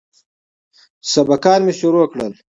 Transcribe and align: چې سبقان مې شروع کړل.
چې 1.03 1.09
سبقان 1.13 1.59
مې 1.65 1.73
شروع 1.79 2.05
کړل. 2.11 2.31